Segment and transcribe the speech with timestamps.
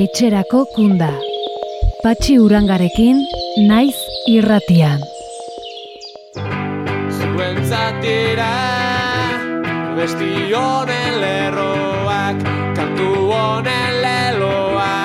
[0.00, 1.10] etxerako kunda.
[2.00, 3.18] Patxi urangarekin,
[3.68, 3.98] naiz
[4.32, 5.02] irratian.
[7.16, 8.54] Zuen zatira,
[9.98, 12.40] besti honen lerroak,
[12.78, 14.96] kantu honen leloa.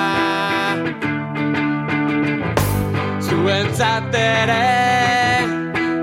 [3.27, 4.63] Zuen zatere,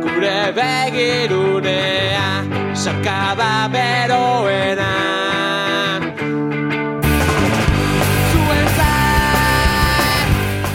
[0.05, 2.29] gure begirunea,
[2.84, 5.22] sarkaba beroena.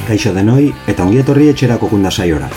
[0.07, 2.47] Kaixo denoi eta ongi etorri etxerako kunda saiora.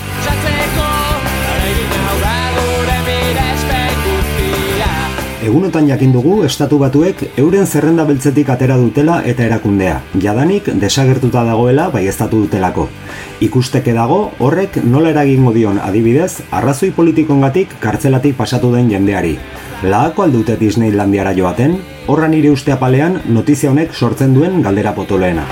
[5.41, 9.97] Egunotan jakin dugu estatu batuek euren zerrenda beltzetik atera dutela eta erakundea.
[10.23, 12.87] Jadanik desagertuta dagoela baieztatu dutelako.
[13.43, 19.39] Ikusteke dago horrek nola eragingo dion adibidez arrazoi politikongatik kartzelatik pasatu den jendeari.
[19.83, 25.49] Lahako aldute Disneylandiara joaten, horra nire uste apalean notizia honek sortzen duen galdera potoloena.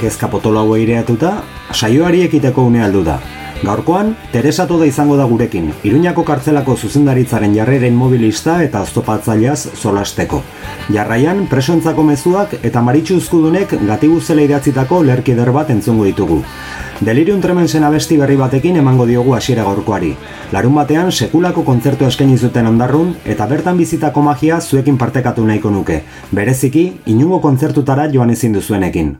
[0.00, 1.36] Kezka potolo hau eireatuta,
[1.72, 3.18] saioari ekiteko une aldu da.
[3.64, 10.42] Gaurkoan, Teresa Toda izango da gurekin, Iruñako kartzelako zuzendaritzaren jarreren mobilista eta oztopatzaileaz solasteko.
[10.92, 16.42] Jarraian, presoentzako mezuak eta maritxu uzkudunek gatibuzela idatzitako lerkider bat entzungo ditugu.
[17.00, 20.12] Delirium tremensen abesti berri batekin emango diogu hasiera gaurkoari.
[20.52, 26.02] Larun batean sekulako kontzertu eskaini zuten ondarrun eta bertan bizitako magia zuekin partekatu nahiko nuke.
[26.32, 29.16] Bereziki, inungo kontzertutara joan ezin duzuenekin.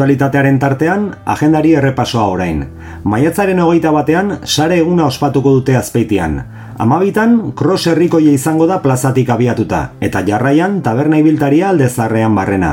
[0.00, 2.62] Aktualitatearen tartean, agendari errepasoa orain.
[3.04, 6.38] Maiatzaren hogeita batean, sare eguna ospatuko dute azpeitian.
[6.80, 12.70] Amabitan, cross herrikoia izango da plazatik abiatuta, eta jarraian taberna ibiltaria aldezarrean barrena.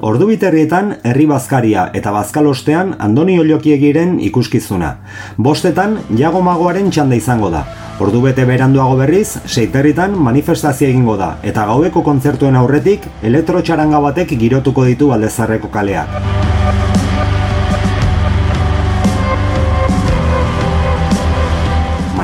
[0.00, 4.94] Ordu biterrietan, herri bazkaria eta bazkalostean Andoni Olokiegiren ikuskizuna.
[5.36, 7.66] Bostetan, jago magoaren txanda izango da.
[8.00, 14.88] Ordu bete beranduago berriz, seiterritan manifestazio egingo da, eta gaueko kontzertuen aurretik, elektrotxaranga batek girotuko
[14.88, 16.48] ditu aldezarreko kaleak.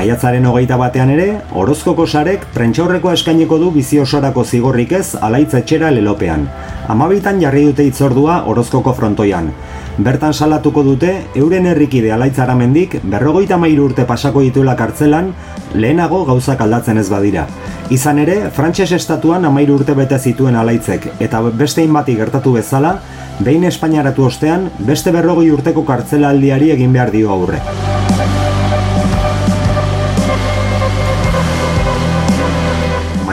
[0.07, 1.23] Maiatzaren hogeita batean ere,
[1.59, 6.45] Orozkoko sarek prentxaurrekoa eskaineko du bizi osorako zigorrik ez alaitza etxera lelopean.
[6.87, 9.49] Amabitan jarri dute itzordua Orozkoko frontoian.
[9.97, 15.33] Bertan salatuko dute, euren herrikide alaitzara mendik, berrogoita mairu urte pasako dituela kartzelan,
[15.75, 17.43] lehenago gauzak aldatzen ez badira.
[17.91, 22.95] Izan ere, frantses estatuan amairu urte bete zituen alaitzek, eta beste inbati gertatu bezala,
[23.43, 27.86] behin Espainiaratu ostean, beste berrogoi urteko kartzela aldiari egin behar dio aurre.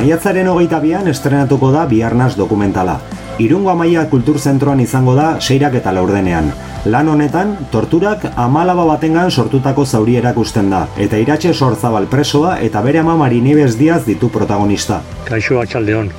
[0.05, 2.99] Maiatzaren hogeita bian estrenatuko da Biarnaz dokumentala.
[3.41, 6.51] Irungo Amaia Kulturzentroan izango da seirak eta laurdenean.
[6.93, 13.01] Lan honetan, torturak amalaba batengan sortutako zauri erakusten da, eta iratxe sortzabal presoa eta bere
[13.01, 15.01] ama Marinibes Diaz ditu protagonista.
[15.25, 16.13] Kaixo atxaldeon,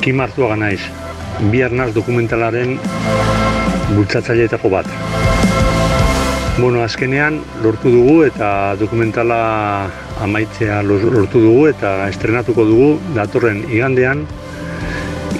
[0.00, 0.80] Kim Artuaga naiz,
[1.50, 2.78] Biarnaz dokumentalaren
[3.96, 5.31] bultzatzaileetako bat.
[6.58, 9.38] Bueno, azkenean lortu dugu eta dokumentala
[10.20, 14.26] amaitzea lortu dugu eta estrenatuko dugu datorren igandean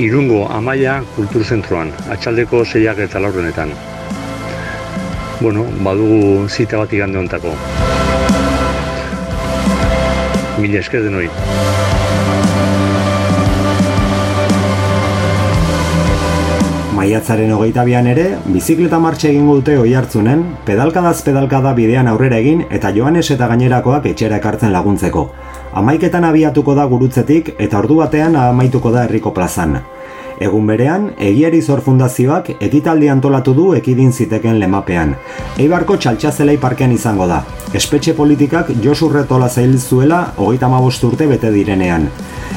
[0.01, 3.75] Irungo Amaia Kulturzentroan, atxaldeko zeiak eta laurrenetan.
[5.43, 7.53] Bueno, badugu zita bat igande ontako.
[10.63, 11.29] Mila esker denoi.
[17.03, 22.61] Maiatzaren hogeita bian ere, bizikleta martxe egingo dute oi hartzunen, pedalkadaz pedalkada bidean aurrera egin
[22.79, 25.25] eta Joanes eta gainerakoak etxera ekartzen laguntzeko.
[25.81, 29.81] Amaiketan abiatuko da gurutzetik eta ordu batean amaituko da herriko plazan.
[30.41, 35.17] Egun berean, Egiari Zor Fundazioak ekitaldi antolatu du ekidin ziteken lemapean.
[35.59, 37.43] Eibarko txaltxazelei parkean izango da.
[37.73, 42.09] Espetxe politikak Josu Retola zail zuela hogeita urte bete direnean.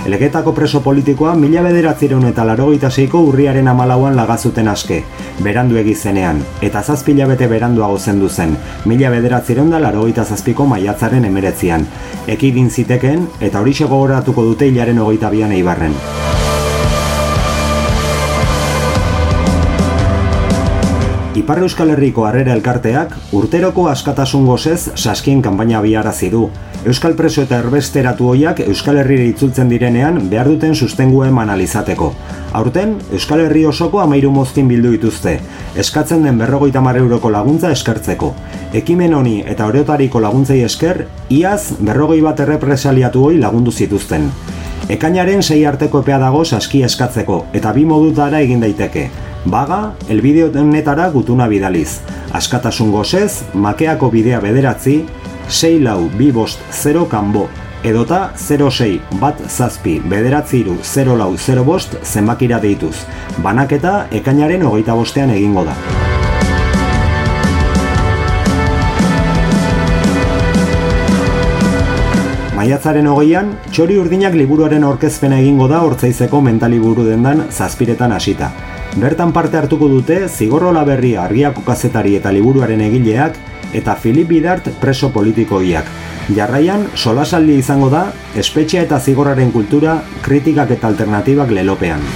[0.06, 5.04] Elegetako preso politikoa mila bederatzireun eta larogeita seiko urriaren amalauan lagazuten aske,
[5.40, 11.88] berandu egizenean, eta zazpila bete beranduago zendu zen, mila bederatzireun da larogeita zazpiko maiatzaren emeretzian.
[12.28, 16.25] Ekidin ziteken eta hori gogoratuko dute hilaren hogeita bian eibarren.
[21.36, 26.46] Ipar Euskal Herriko Harrera Elkarteak urteroko askatasun gozez saskien kanpaina biarazi du.
[26.88, 32.14] Euskal preso eta erbesteratu hoiak Euskal Herrire itzultzen direnean behar duten sustengu eman alizateko.
[32.56, 35.36] Aurten, Euskal Herri osoko amairu mozkin bildu dituzte,
[35.76, 38.34] eskatzen den berrogoita euroko laguntza eskertzeko.
[38.74, 44.32] Ekimen honi eta orotariko laguntzei esker, iaz berrogoi bat errepresaliatu hoi lagundu zituzten.
[44.88, 49.10] Ekainaren sei arteko epea dago saski eskatzeko, eta bi modutara egin daiteke.
[49.46, 52.00] Baga, elbideo honetara gutuna bidaliz.
[52.34, 55.06] Askatasun gozez, makeako bidea bederatzi,
[55.50, 57.48] 6 lau bi bost 0 kanbo,
[57.84, 62.96] edota 06 bat zazpi bederatzi iru 0 lau 0 bost zenbakira deituz.
[63.38, 65.78] Banaketa ekainaren hogeita bostean egingo da.
[72.56, 78.50] Maiatzaren hogeian, txori urdinak liburuaren orkezpena egingo da hortzaizeko mentaliburu dendan zazpiretan hasita.
[78.96, 83.36] Bertan parte hartuko dute Zigorrola Berria argiako kazetari eta liburuaren egileak
[83.76, 85.90] eta Filip Bidart preso politikoiak.
[86.36, 88.06] Jarraian, solasaldi izango da,
[88.40, 92.08] espetxea eta zigorraren kultura, kritikak eta alternatibak lelopean.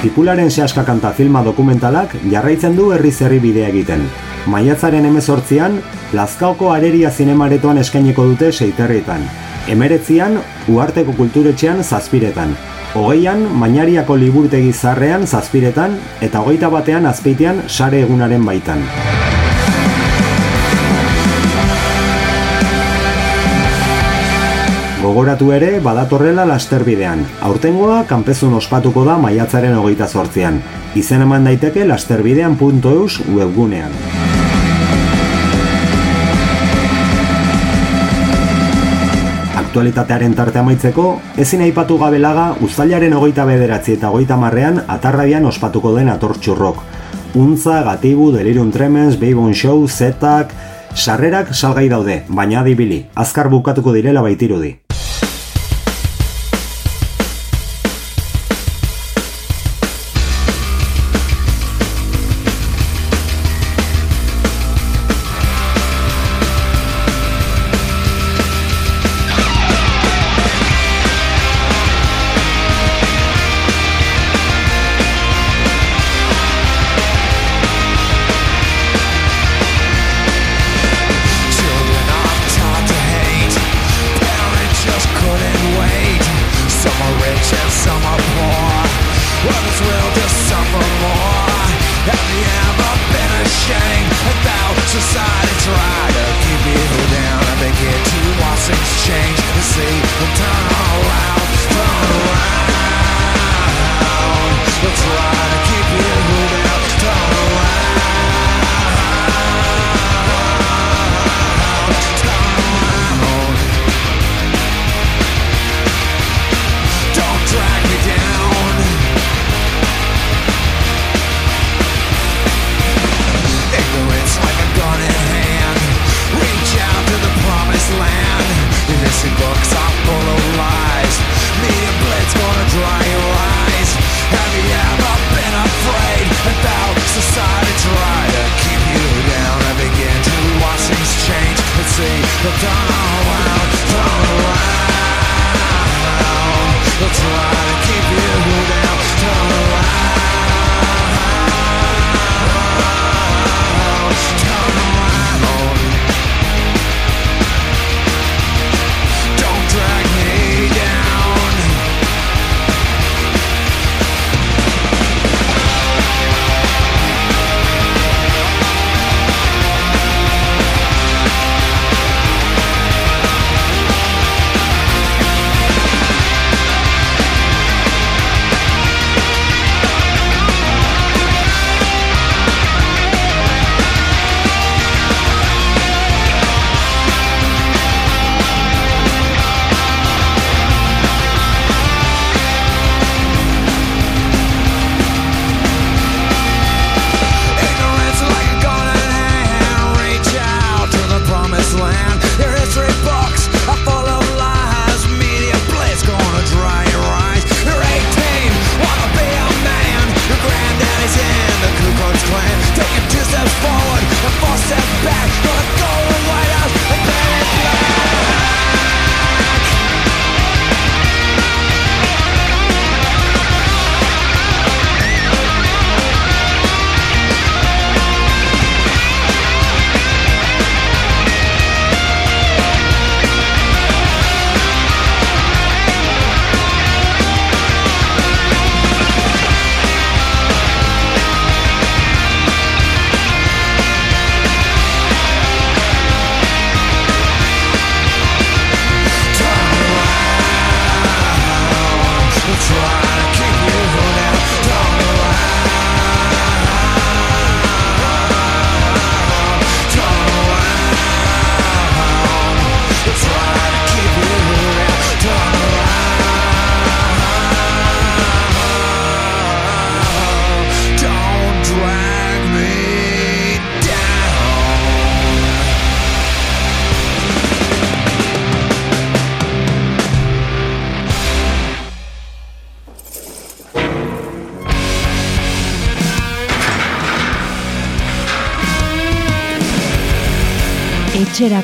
[0.00, 4.08] Tipularen sehaska kanta filma dokumentalak jarraitzen du herri zerri bidea egiten.
[4.48, 5.82] Maiatzaren emezortzian,
[6.16, 9.24] Lazkaoko areria zinemaretoan eskaineko dute seiterrietan,
[9.68, 12.56] emeretzian uarteko kulturetxean zazpiretan,
[12.94, 18.84] hogeian mainariako liburtegi zarrean zazpiretan eta hogeita batean azpeitean sare egunaren baitan.
[25.04, 27.26] Gogoratu ere badatorrela lasterbidean.
[27.44, 30.62] Aurtengoa kanpezun ospatuko da maiatzaren hogeita zortzian.
[30.96, 34.33] Izen eman daiteke lasterbidean.eus webgunean.
[39.74, 41.04] Aktualitatearen tarte amaitzeko,
[41.42, 46.78] ezin aipatu gabe laga uztailaren hogeita bederatzi eta hogeita marrean atarrabian ospatuko den atortxurrok.
[47.34, 50.54] Untza, Gatibu, Delirium Tremens, Babon Show, Zetak,
[50.94, 54.76] sarrerak salgai daude, baina adibili, azkar bukatuko direla baitirudi.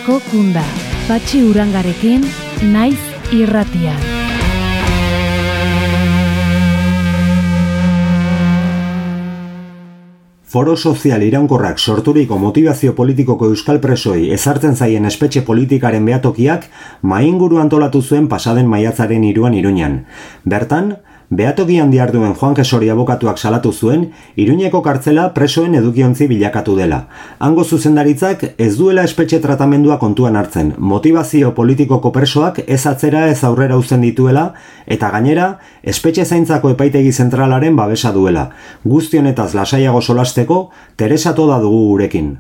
[0.00, 0.62] Etxerako kunda.
[1.04, 2.22] Patxi urangarekin,
[2.72, 2.96] naiz
[3.36, 3.98] irratian.
[10.48, 16.64] Foro sozial iraunkorrak sorturiko motivazio politikoko euskal presoi ezartzen zaien espetxe politikaren behatokiak
[17.02, 20.06] mainguru antolatu zuen pasaden maiatzaren iruan iruñan.
[20.44, 20.94] Bertan,
[21.30, 27.04] behatokian diarduen Juan Jesori abokatuak salatu zuen, iruñeko kartzela presoen edukiontzi bilakatu dela.
[27.38, 33.78] Hango zuzendaritzak ez duela espetxe tratamendua kontuan hartzen, motivazio politikoko presoak ez atzera ez aurrera
[33.78, 34.54] uzten dituela,
[34.86, 38.50] eta gainera, espetxe zaintzako epaitegi zentralaren babesa duela.
[38.84, 42.34] Guzti honetaz lasaiago solasteko, Teresa Toda dugu gurekin.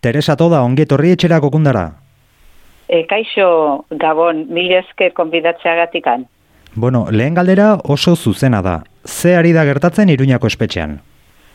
[0.00, 1.88] Teresa Toda, ongetorri etxerako kundara.
[2.86, 6.28] E, kaixo, Gabon, mil esker konbidatzeagatikan.
[6.76, 8.82] Bueno, lehen galdera oso zuzena da.
[9.06, 11.00] Ze ari da gertatzen Iruñako espetxean?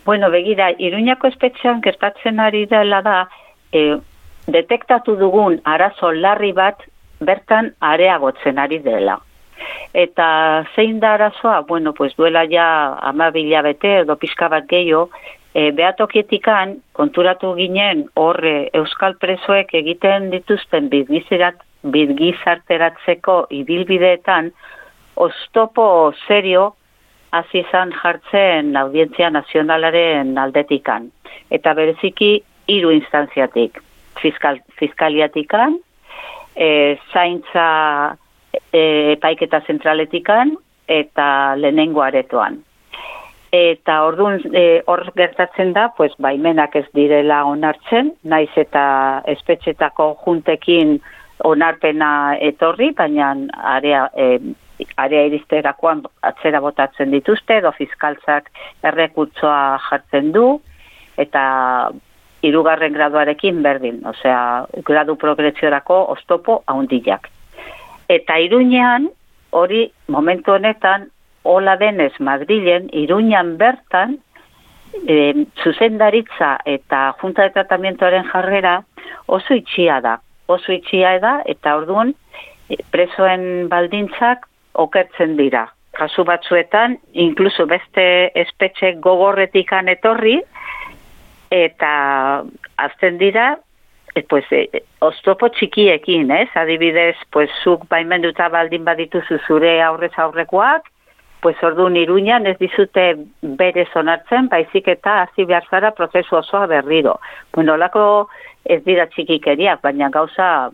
[0.05, 3.17] Bueno, begira, Iruñako espetxean gertatzen ari dela da,
[3.71, 3.97] e,
[4.47, 6.85] detektatu dugun arazo larri bat
[7.19, 9.19] bertan areagotzen ari dela.
[9.93, 11.61] Eta zein da arazoa?
[11.67, 15.09] Bueno, pues duela ja amabila bete edo pixka bat gehiago,
[15.53, 24.51] e, behatokietikan konturatu ginen horre euskal presoek egiten dituzten birgizirat, birgizarteratzeko ibilbideetan
[25.19, 26.75] ostopo serio
[27.31, 31.11] hasi izan jartzen audientzia nazionalaren aldetikan.
[31.51, 32.39] Eta bereziki
[32.71, 33.77] hiru instantziatik.
[34.19, 35.77] Fiskal, fiskaliatikan,
[36.55, 37.67] e, zaintza
[38.73, 38.81] e,
[39.13, 40.55] epaiketa zentraletikan
[40.87, 42.59] eta lehenengo aretoan.
[43.55, 48.83] Eta orduan e, hor gertatzen da, pues baimenak ez direla onartzen, naiz eta
[49.33, 50.99] espetxetako juntekin
[51.47, 52.11] onarpena
[52.45, 53.31] etorri, baina
[53.77, 54.37] area e,
[54.97, 58.49] area iristerakoan atzera botatzen dituzte, edo fiskaltzak
[58.83, 60.45] errekurtsoa jartzen du,
[61.17, 61.43] eta
[62.41, 67.27] hirugarren graduarekin berdin, osea, gradu progresiorako ostopo haundilak.
[68.09, 69.09] Eta iruñean,
[69.51, 71.09] hori momentu honetan,
[71.43, 74.17] hola denez Madrilen, iruñan bertan,
[75.07, 78.79] e, zuzendaritza eta junta de tratamientoaren jarrera
[79.27, 80.19] oso itxia da.
[80.47, 82.15] Oso itxia da, eta orduan,
[82.91, 84.48] presoen baldintzak
[84.79, 85.67] okertzen dira.
[85.97, 88.03] Kasu batzuetan, inkluso beste
[88.39, 90.37] espetxe gogorretikan etorri,
[91.51, 91.91] eta
[92.77, 93.49] azten dira,
[94.13, 96.47] e, pues, e, oztopo txikiekin, ez?
[96.55, 100.87] Adibidez, pues, zuk baimenduta baldin badituzu zure aurrez aurrekoak,
[101.41, 107.19] pues ordu iruñan ez dizute bere zonartzen, baizik eta hasi behar zara prozesu osoa berriro.
[107.53, 108.29] Bueno, lako
[108.65, 110.69] ez dira txikikeriak, baina gauza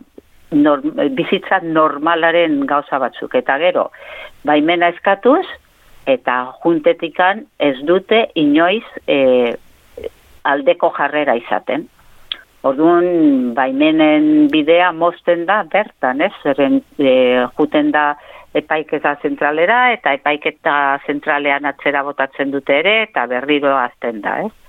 [0.50, 3.34] norm, bizitza normalaren gauza batzuk.
[3.34, 3.90] Eta gero,
[4.46, 5.44] baimena eskatuz,
[6.06, 9.54] eta juntetikan ez dute inoiz e,
[10.46, 11.88] aldeko jarrera izaten.
[12.66, 16.32] Orduan, baimenen bidea mozten da bertan, ez?
[16.42, 17.12] Zeren e,
[17.58, 18.14] juten da
[18.56, 20.76] epaiketa zentralera, eta epaiketa
[21.06, 24.65] zentralean atzera botatzen dute ere, eta berriro azten da, ez?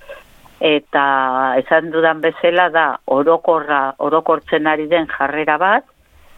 [0.59, 5.85] Eta esan dudan bezala da orokorra orokortzen ari den jarrera bat,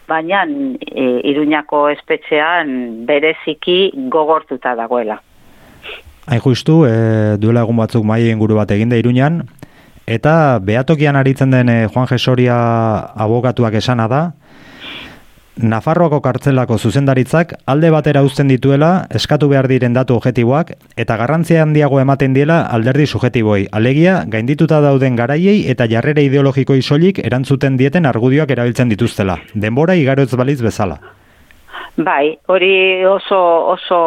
[0.08, 5.20] baina e, Iruñako espetxean bereziki gogortuta dagoela.
[6.26, 9.44] Hain justu, e, duela egun batzuk mai inguru bat eginda Iruñan,
[10.06, 12.58] eta behatokian aritzen den e, Juan Jesoria
[13.16, 14.22] abokatuak esana da,
[15.60, 22.00] Nafarroako kartzelako zuzendaritzak alde batera uzten dituela eskatu behar diren datu objektiboak eta garrantzia handiago
[22.00, 23.66] ematen diela alderdi subjektiboi.
[23.72, 29.36] Alegia, gaindituta dauden garaiei eta jarrera ideologiko isolik erantzuten dieten argudioak erabiltzen dituztela.
[29.54, 30.96] Denbora igaroz baliz bezala.
[31.96, 33.40] Bai, hori oso
[33.74, 34.00] oso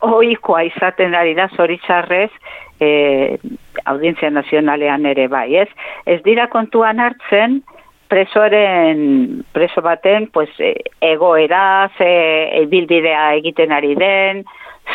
[0.00, 2.30] ohikoa izaten ari da zoritxarrez
[2.80, 3.38] eh,
[3.84, 5.68] audientzia nazionalean ere bai, ez?
[6.06, 7.62] Ez dira kontuan hartzen,
[8.08, 14.44] presoaren preso baten pues e, egoera ze ibilbidea egiten ari den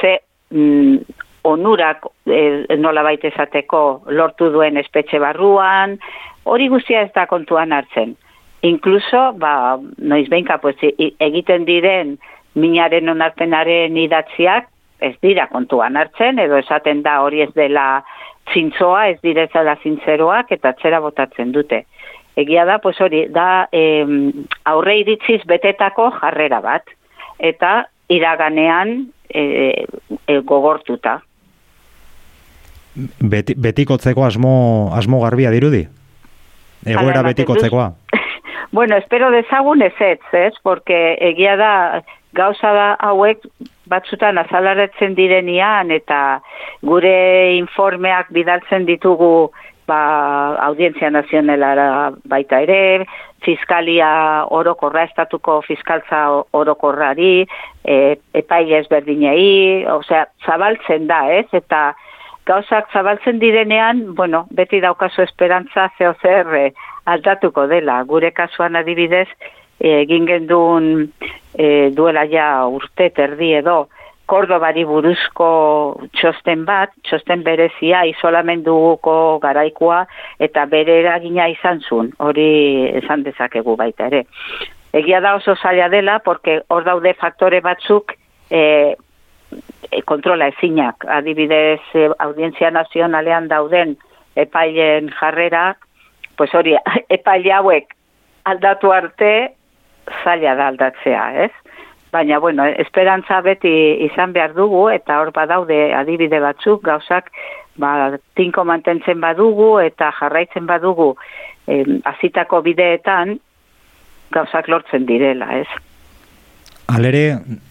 [0.01, 0.97] ze mm,
[1.43, 5.99] onurak e, nola baita esateko lortu duen espetxe barruan
[6.43, 8.17] hori guztia ez da kontuan hartzen.
[8.61, 12.17] Incluso ba noiz beinka pues egiten diren
[12.55, 14.69] minaren onarpenaren idatziak
[15.03, 18.03] ez dira kontuan hartzen edo esaten da hori ez dela
[18.53, 21.83] zintzoa ez direzala zintzeroak eta txera botatzen dute
[22.35, 24.05] egia da, pues hori, da eh,
[24.65, 26.89] aurre iritziz betetako jarrera bat,
[27.39, 28.95] eta iraganean
[29.29, 29.85] eh,
[30.27, 31.19] eh, gogortuta.
[33.19, 34.55] Beti, betikotzeko asmo,
[34.93, 35.87] asmo garbia dirudi?
[36.85, 37.93] Egoera betikotzekoa?
[38.71, 43.45] bueno, espero dezagun ez ez, ez, porque egia da, gauza da hauek
[43.89, 46.41] batzutan azalaretzen direnian eta
[46.85, 49.51] gure informeak bidaltzen ditugu
[49.87, 53.05] ba, audientzia nazionelara baita ere,
[53.43, 56.23] fiskalia orokorra, estatuko fiskaltza
[56.55, 57.45] orokorrari,
[57.83, 57.97] e,
[58.33, 61.47] epai ezberdinei, osea, zabaltzen da, ez?
[61.51, 61.91] Eta
[62.47, 66.71] gauzak zabaltzen direnean, bueno, beti daukazu esperantza zeo zer eh,
[67.05, 68.01] aldatuko dela.
[68.07, 69.27] Gure kasuan adibidez,
[69.83, 70.89] egin gendun
[71.57, 73.87] e, duela ja urte terdi edo,
[74.25, 75.47] Kordobari buruzko
[76.15, 80.05] txosten bat, txosten berezia, isolamenduko garaikoa,
[80.39, 82.47] eta bere eragina izan zuen, hori
[83.01, 84.23] esan dezakegu baita ere.
[84.93, 88.13] Egia da oso zaila dela, porque hor daude faktore batzuk
[88.49, 88.95] e,
[89.91, 91.03] e, kontrola ezinak.
[91.09, 93.97] Adibidez, e, audientzia nazionalean dauden
[94.39, 95.73] epailen jarrera,
[96.37, 96.77] pues hori,
[97.17, 97.91] epaile hauek
[98.45, 99.33] aldatu arte,
[100.23, 101.51] zaila da aldatzea, ez?
[102.13, 103.71] Baina, bueno, esperantza beti
[104.05, 107.31] izan behar dugu, eta hor badaude adibide batzuk, gauzak,
[107.81, 111.15] ba, tinko mantentzen badugu, eta jarraitzen badugu,
[111.65, 113.39] em, azitako bideetan,
[114.33, 115.65] gauzak lortzen direla, ez?
[116.93, 117.23] Alere,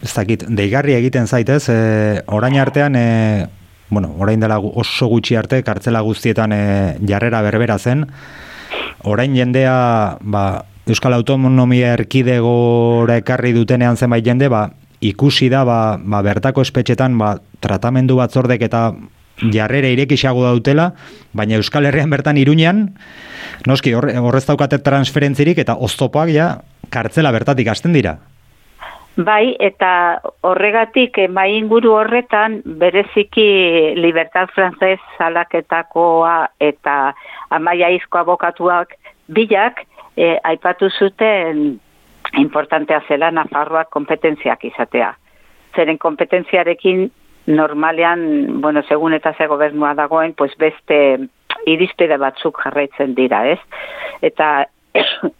[0.03, 1.79] ez dakit, deigarri egiten zaitez, e,
[2.27, 3.47] orain artean, e,
[3.87, 6.61] bueno, orain dela oso gutxi arte, kartzela guztietan e,
[7.07, 8.09] jarrera berbera zen,
[9.07, 10.45] orain jendea, ba,
[10.83, 14.65] Euskal Autonomia Erkidegora ekarri dutenean zenbait jende, ba,
[14.99, 18.89] ikusi da, ba, ba, bertako espetxetan, ba, tratamendu batzordek eta
[19.53, 20.91] jarrera irekisago dautela,
[21.31, 22.89] baina Euskal Herrian bertan iruñan,
[23.67, 26.49] noski, hor, horrez daukate transferentzirik eta oztopoak ja,
[26.91, 28.17] kartzela bertatik hasten dira.
[29.15, 37.13] Bai, eta horregatik eh, mai inguru horretan bereziki Libertad Frances salaketakoa eta
[37.53, 38.97] amaia izko abokatuak
[39.29, 39.85] bilak
[40.17, 41.79] eh, aipatu zuten
[42.37, 45.13] importantea zela Nafarroak kompetentziak izatea.
[45.75, 47.11] Zeren kompetentziarekin
[47.47, 51.27] normalean, bueno, segun eta ze gobernua dagoen, pues beste
[51.65, 53.59] irizpide batzuk jarraitzen dira, ez?
[54.21, 54.65] Eta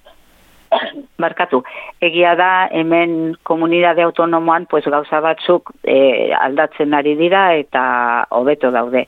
[1.24, 1.62] barkatu,
[2.02, 7.84] egia da hemen komunidade autonomoan pues gauza batzuk e, aldatzen ari dira eta
[8.32, 9.08] hobeto daude.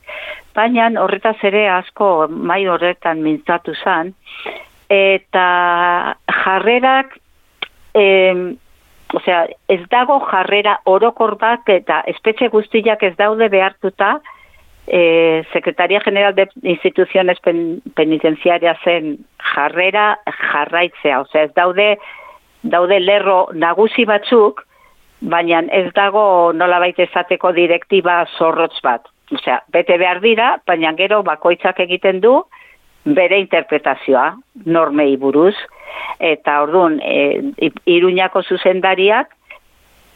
[0.55, 4.13] Baina horretaz ere asko mai horretan mintzatu zan
[4.89, 7.17] eta jarrerak
[7.93, 8.57] em,
[9.15, 14.17] Osea, ez dago jarrera orokor bat eta espetxe guztiak ez daude behartuta
[14.87, 20.19] eh, Secretaria General de Instituciones pen, Penitenciarias zen jarrera
[20.51, 21.21] jarraitzea.
[21.21, 21.97] Osea, ez daude,
[22.63, 24.65] daude lerro nagusi batzuk,
[25.21, 29.07] baina ez dago nola baita esateko direktiba zorrotz bat.
[29.31, 32.41] Osea, bete behar dira, baina gero bakoitzak egiten du
[33.05, 34.33] bere interpretazioa
[34.65, 35.55] normei buruz.
[36.19, 37.41] Eta orduan, e,
[37.85, 39.33] iruñako zuzendariak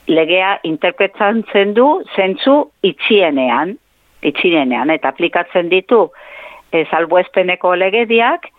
[0.10, 3.76] legea interpretatzen du zentzu itxienean,
[4.26, 6.08] itxirenean, eta aplikatzen ditu
[6.72, 8.50] e, salbuespeneko legediak,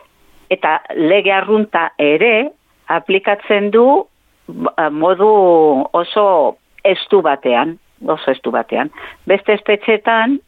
[0.50, 2.50] eta lege arrunta ere
[2.90, 3.86] aplikatzen du
[4.46, 5.30] ba, modu
[5.92, 6.26] oso
[6.84, 8.90] estu batean, oso estu batean.
[9.26, 10.38] Beste espetxetan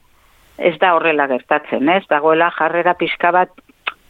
[0.58, 2.02] ez da horrela gertatzen, ez?
[2.10, 3.52] Dagoela jarrera pixka bat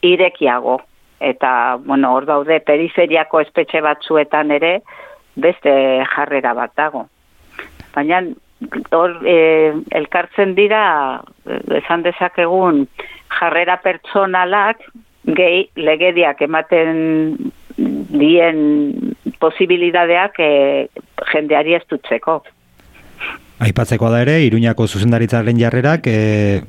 [0.02, 0.80] irekiago.
[1.22, 4.80] Eta, bueno, hor daude periferiako espetxe batzuetan ere
[5.38, 5.72] beste
[6.14, 7.06] jarrera bat dago.
[7.94, 8.22] Baina
[8.90, 10.82] hor e, elkartzen dira
[11.46, 12.86] e, esan dezakegun
[13.38, 14.82] jarrera pertsonalak
[15.38, 20.52] gehi legediak ematen dien posibilidadeak e,
[21.32, 22.40] jendeari ez dutzeko.
[23.62, 26.62] Aipatzeko da ere, Iruñako zuzendaritzaren jarrerak, e,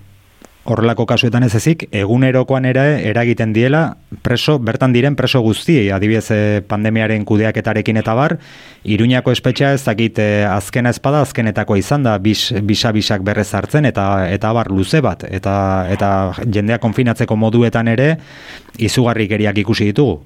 [0.63, 6.39] horrelako kasuetan ez ezik, egunerokoan ere eragiten diela preso, bertan diren preso guztiei, adibidez e,
[6.67, 8.37] pandemiaren kudeaketarekin eta bar,
[8.83, 14.29] Iruñako espetxea ez dakit e, azkena espada azkenetako izan da, bis, bisa-bisak berrez hartzen eta
[14.31, 15.55] eta bar luze bat, eta,
[15.91, 16.09] eta
[16.47, 18.13] jendea konfinatzeko moduetan ere
[18.79, 20.21] izugarrikeriak ikusi ditugu.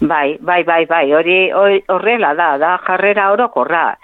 [0.00, 3.98] Bai, bai, bai, bai, hori- horrela da, da jarrera orokorra.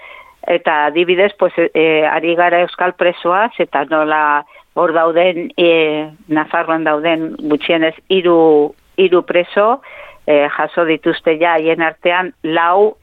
[0.46, 7.32] Eta adibidez, pues, e, ari gara euskal presoaz, eta nola hor dauden, e, Nafarroan dauden
[7.50, 9.80] gutxienez hiru hiru preso,
[10.26, 12.96] e, jaso dituzte ja haien artean lau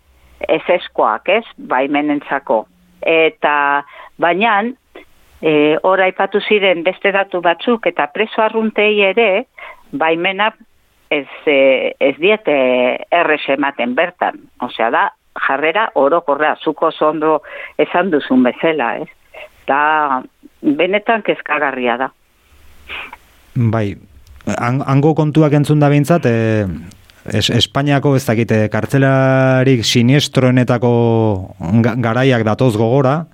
[0.48, 2.66] ezeskoak, ez, baimenentzako.
[3.02, 3.54] Eta
[4.22, 4.62] baina,
[5.42, 9.46] e, hor aipatu ziren beste datu batzuk, eta preso arruntei ere,
[9.92, 10.52] baimena
[11.12, 12.56] ez, e, ez diete
[13.12, 14.40] errez ematen bertan.
[14.64, 15.08] Osea da,
[15.48, 17.42] jarrera orokorra, zuko ondo
[17.80, 19.10] esan duzun bezala, ez?
[19.68, 20.22] Da,
[20.62, 22.12] benetan kezkagarria da.
[23.56, 23.98] Bai,
[24.58, 26.66] han- hango kontuak entzun da bintzat, e,
[27.26, 30.92] es, Espainiako ez dakite kartzelarik siniestroenetako
[31.82, 33.26] ga- garaiak datoz gogora,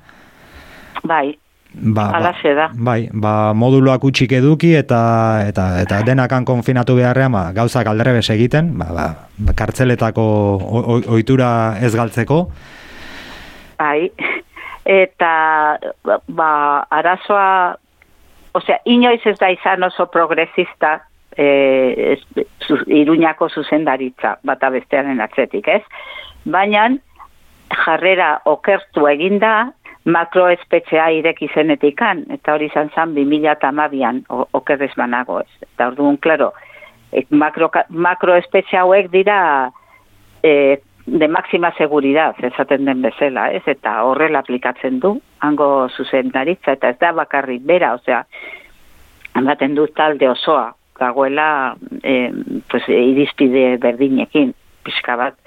[1.04, 1.38] Bai,
[1.80, 2.70] Ba, ba, Halaxe da.
[2.74, 8.72] Bai, ba, moduluak utxik eduki eta eta eta denakan konfinatu beharrean ba, gauzak alderrebes egiten,
[8.80, 10.24] ba, ba, kartzeletako
[11.14, 12.50] ohitura ez galtzeko.
[13.78, 14.10] Bai,
[14.88, 15.78] eta
[16.28, 16.52] ba,
[16.90, 17.76] arazoa,
[18.56, 21.02] osea, inoiz ez da izan oso progresista
[21.36, 22.16] e,
[22.64, 25.84] zu, iruñako zuzendaritza, bata bestearen atzetik, ez?
[26.46, 26.88] Baina
[27.84, 29.74] jarrera okertu eginda
[30.08, 34.24] makroespetxea ireki zenetikan, eta hori izan zen 2008an
[34.56, 35.68] okerrez banago, ez?
[35.68, 36.54] Eta orduan, klaro,
[37.12, 39.40] e, makro, makroespetxe hauek dira
[40.44, 43.64] e, de máxima seguridad, esaten den bezala, ez?
[43.66, 48.26] Eta horrela aplikatzen du, hango zuzendaritza, eta ez da bakarrik bera, osea,
[49.40, 52.32] ematen du talde osoa, dagoela eh,
[52.70, 54.52] pues, irizpide berdinekin,
[54.84, 55.40] pixka bat.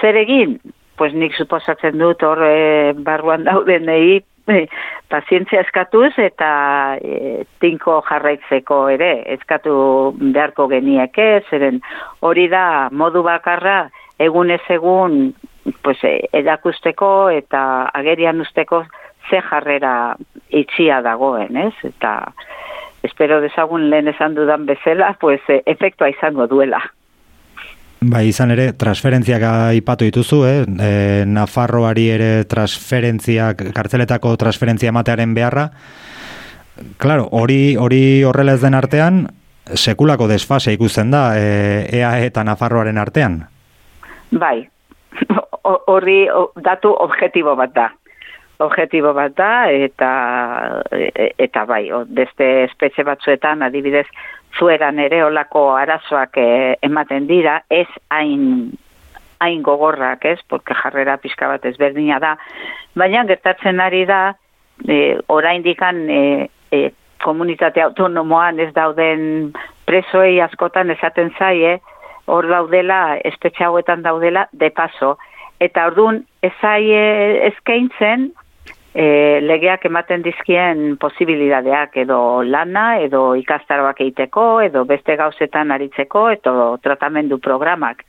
[0.00, 0.58] Zer egin?
[0.98, 4.18] Pues nik suposatzen dut hor eh, barruan daudenei
[4.50, 4.64] eh,
[5.12, 6.50] pazientzia eskatuz eta
[6.98, 9.76] eh, tinko jarraitzeko ere eskatu
[10.18, 11.78] beharko genieke, zeren
[12.26, 13.84] hori da modu bakarra
[14.18, 15.34] egunez egun
[15.82, 18.84] pues, eh, erakusteko eta agerian usteko
[19.30, 20.16] ze jarrera
[20.48, 21.74] itxia dagoen, ez?
[21.84, 22.32] Eta
[23.02, 26.80] espero dezagun lehen esan dudan bezala, pues eh, efektua izango duela.
[28.00, 30.58] Bai, izan ere, transferentziak aipatu dituzu, eh?
[30.62, 30.90] E,
[31.26, 35.66] Nafarroari ere transferentziak, kartzeletako transferentzia ematearen beharra.
[37.02, 39.24] Claro, hori hori horrela ez den artean,
[39.74, 43.40] sekulako desfase ikusten da, e, EA eta Nafarroaren artean.
[44.30, 44.68] Bai,
[45.64, 46.28] Ho- horri
[46.64, 47.88] datu objektibo bat da.
[48.58, 50.10] Objektibo bat da, eta,
[50.92, 54.06] e- eta bai, o- beste espetxe batzuetan, adibidez,
[54.58, 58.72] zueran ere olako arazoak eh, ematen dira, ez hain
[59.40, 62.32] hain gogorrak, ez, porque jarrera pixka bat ezberdina da,
[62.98, 64.32] baina gertatzen ari da,
[64.82, 66.80] e, oraindikan e, e,
[67.22, 69.52] komunitate autonomoan ez dauden
[69.86, 71.76] presoei askotan esaten zaie,
[72.28, 75.16] hor daudela, espetxe hauetan daudela, de paso.
[75.58, 78.30] Eta orduan, ez eskaintzen,
[78.94, 86.66] e, legeak ematen dizkien posibilidadeak edo lana, edo ikastaroak egiteko, edo beste gauzetan aritzeko, edo
[86.82, 88.04] tratamendu programak.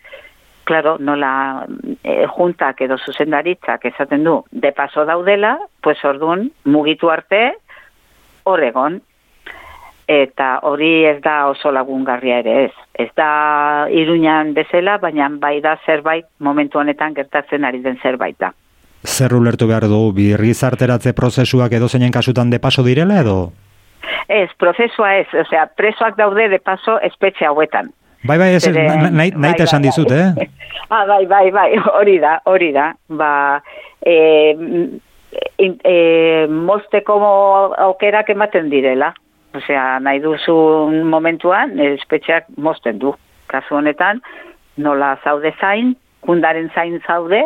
[0.69, 1.65] Claro, nola
[2.03, 7.55] e, juntak edo zuzendaritzak esaten du, de paso daudela, pues orduan, mugitu arte,
[8.43, 9.01] horregon,
[10.09, 12.71] eta hori ez da oso lagungarria ere ez.
[12.97, 18.49] Ez da iruñan bezala, baina bai da zerbait momentu honetan gertatzen ari den zerbait da.
[19.05, 23.51] Zer ulertu behar du, birgizarteratze prozesuak edo zeinen kasutan de paso direla edo?
[24.27, 27.93] Ez, prozesua ez, osea, presoak daude de paso espetxe hauetan.
[28.25, 30.49] Bai, bai, ez, na- nahi, nahi bai, esan bai, dizut, eh?
[30.89, 32.89] ah, bai, bai, bai, hori da, hori da.
[33.07, 33.61] Ba,
[34.01, 34.17] e,
[35.57, 37.21] in, e, mozteko
[37.77, 39.13] aukerak ematen direla.
[39.55, 43.15] Osea, nahi duzun momentuan, espetxeak mozten du.
[43.49, 44.21] Kasu honetan,
[44.77, 47.41] nola zaude zain, kundaren zain zaude,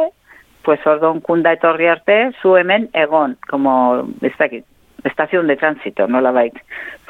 [0.63, 3.75] pues ordon kunda etorri arte, zu hemen egon, como,
[4.21, 4.65] ez dakit,
[5.07, 6.59] estazion de tránsito, nola bait,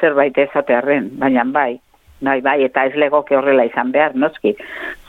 [0.00, 1.80] zerbait ezatearren, baina bai,
[2.20, 4.54] bai, bai, eta ez legoke horrela izan behar, noski.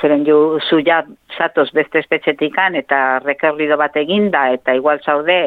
[0.02, 1.04] Zeren ju, zu ja
[1.38, 5.40] zatoz beste espetxetikan eta rekerrido bat eginda, eta igual zaude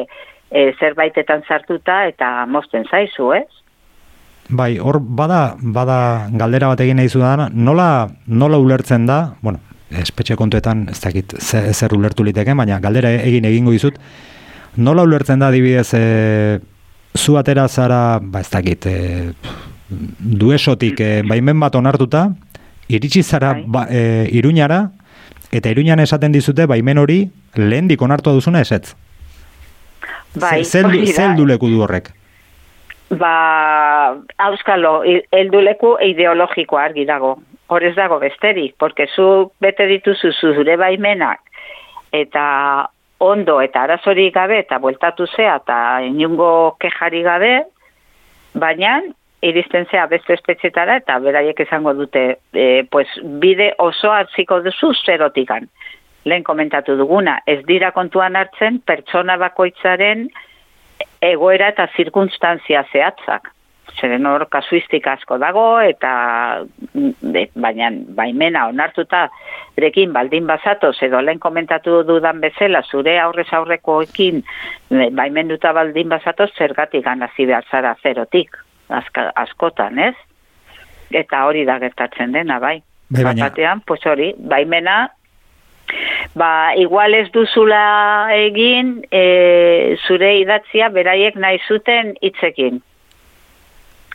[0.51, 3.58] e, zerbaitetan sartuta eta mozten zaizu, ez?
[4.49, 9.59] Bai, hor bada, bada galdera bat egin nahi dana, nola, nola ulertzen da, bueno,
[9.91, 13.99] espetxe kontuetan ez dakit ze- zer ulertu liteke, baina galdera egin egingo dizut,
[14.77, 16.59] nola ulertzen da adibidez e,
[17.15, 19.33] zu atera zara, ba ez dakit, e,
[20.19, 22.31] duesotik e, baimen bat onartuta,
[22.89, 23.63] iritsi zara Bai.
[23.67, 24.91] ba, e, iruñara,
[25.51, 28.95] eta iruñan esaten dizute baimen hori lehendik onartua duzuna esetz.
[30.35, 31.13] Bai, Ze- zeldu, hori da.
[31.13, 32.13] zeldu leku du horrek.
[33.09, 34.99] Ba, auskalo,
[35.33, 37.39] helduleku ideologikoa argi dago.
[37.69, 41.41] Hor ez dago besterik, porque zu bete dituzu zure baimenak,
[42.13, 47.53] eta ondo eta arazorik gabe, eta bueltatu zea, eta inungo kejari gabe,
[48.53, 48.99] baina
[49.41, 53.07] iristen zea beste espetxetara, eta beraiek esango dute, e, pues,
[53.41, 55.69] bide oso hartziko duzu zerotikan.
[56.25, 60.27] Lehen komentatu duguna, ez dira kontuan hartzen pertsona bakoitzaren
[61.21, 63.49] egoera eta zirkunstantzia zehatzak.
[63.99, 66.11] Zeren hor kasuistik asko dago eta
[66.93, 69.23] mm, baina baimena onartuta
[69.81, 74.43] rekin baldin bazatoz edo lehen komentatu dudan bezala zure aurrez aurrekoekin
[74.91, 78.55] e, baimenduta baldin bazatoz zergatik ganazi behar zara zerotik
[78.89, 80.15] aska, askotan, ez?
[81.11, 82.79] Eta hori da gertatzen dena, bai.
[83.09, 85.09] Bai, baina- Batean, pues hori, baimena
[86.35, 92.81] Ba, igual ez duzula egin e, zure idatzia beraiek nahi zuten hitzekin.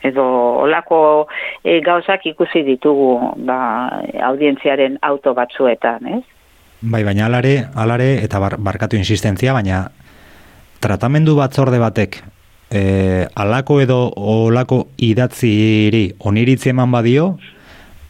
[0.04, 0.24] Edo
[0.66, 1.00] olako
[1.64, 3.58] e, gauzak ikusi ditugu ba,
[4.30, 6.22] audientziaren auto batzuetan, ez?
[6.84, 9.86] Bai, baina alare, alare eta bar, barkatu insistentzia, baina
[10.84, 12.20] tratamendu batzorde batek
[12.70, 17.34] e, alako edo olako idatziri oniritzi eman badio,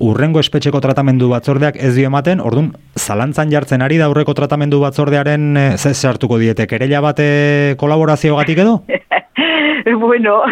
[0.03, 5.57] urrengo espetxeko tratamendu batzordeak ez dio ematen, ordun zalantzan jartzen ari da aurreko tratamendu batzordearen
[5.57, 8.81] e, ze sartuko diete, kerela bate kolaboraziogatik edo?
[10.01, 10.43] bueno,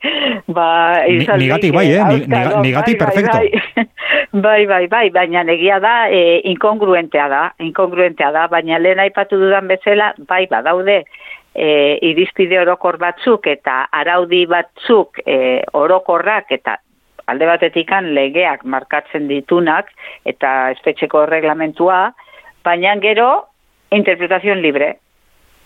[0.56, 0.68] ba...
[1.08, 2.00] Izan nigatik bai, eh?
[2.00, 3.38] Auskalo, niga- nigatik bai, bai, perfecto.
[3.38, 3.88] Bai,
[4.46, 9.68] bai, bai, bai, baina negia da, e, inkongruentea da, inkongruentea da, baina lehen aipatu dudan
[9.70, 11.04] bezala, bai, badaude,
[11.54, 16.78] e, irizpide orokor batzuk eta araudi batzuk e, orokorrak eta
[17.30, 19.90] alde batetikan legeak markatzen ditunak
[20.28, 22.10] eta espetxeko reglamentua,
[22.64, 23.30] baina gero
[23.94, 24.96] interpretazion libre.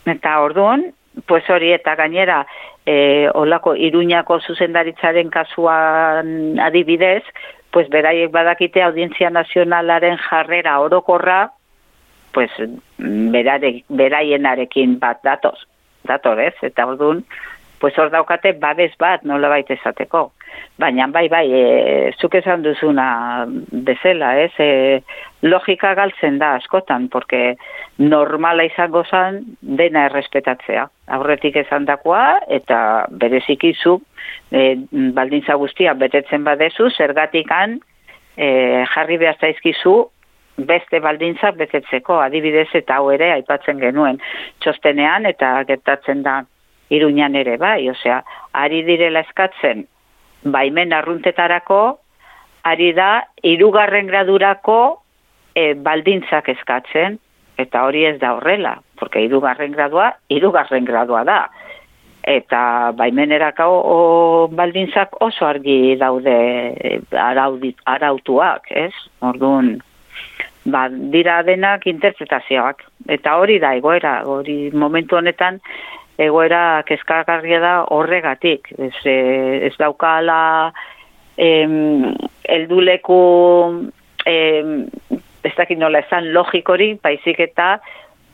[0.06, 0.90] Eta orduan,
[1.26, 2.44] pues hori eta gainera
[2.86, 7.22] e, olako iruñako zuzendaritzaren kasuan adibidez,
[7.70, 11.52] pues beraiek badakite audientzia nazionalaren jarrera orokorra,
[12.32, 15.58] pues mm, berare, beraienarekin bat datoz,
[16.04, 17.24] ez, eta orduan,
[17.80, 20.32] pues hor daukate babes bat nola baita esateko.
[20.78, 23.46] Baina bai, bai, e, zuk esan duzuna
[23.86, 25.02] bezala, ez, e,
[25.46, 27.56] logika galtzen da askotan, porque
[27.98, 30.88] normala izango zen dena errespetatzea.
[31.14, 32.80] Aurretik esan dakoa, eta
[33.22, 34.00] bereziki zu,
[34.50, 34.74] e,
[35.14, 37.78] baldintza guztia betetzen badezu, zergatikan
[38.36, 38.48] e,
[38.96, 39.94] jarri behar zaizkizu
[40.56, 44.20] beste baldintzak betetzeko, adibidez eta hau ere aipatzen genuen
[44.62, 46.42] txostenean eta gertatzen da
[46.94, 49.86] iruñan ere bai, osea, ari direla eskatzen
[50.44, 51.80] baimen arruntetarako,
[52.64, 54.78] ari da irugarren gradurako
[55.54, 57.18] e, baldintzak eskatzen,
[57.60, 61.40] eta hori ez da horrela, porque irugarren gradua, irugarren gradua da.
[62.24, 63.96] Eta baimenerako o,
[64.48, 66.36] baldintzak oso argi daude
[66.72, 68.92] e, araudi, arautuak, ez?
[69.20, 69.76] Orduan,
[70.64, 72.80] ba, dira denak interpretazioak.
[73.12, 75.60] Eta hori da egoera, hori momentu honetan
[76.18, 78.70] egoera kezkagarria da horregatik.
[78.78, 80.72] Ez, eh, ez daukala
[81.36, 83.20] em, elduleku
[84.26, 84.86] em,
[85.44, 87.78] ez dakit nola esan logikori, baizik eta